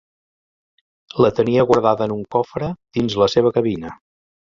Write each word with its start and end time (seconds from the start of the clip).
La 1.25 1.29
tenia 1.39 1.65
guardada 1.71 2.07
en 2.09 2.13
un 2.15 2.23
cofre 2.37 2.71
dins 2.99 3.19
la 3.25 3.29
seva 3.35 3.53
cabina. 3.59 3.93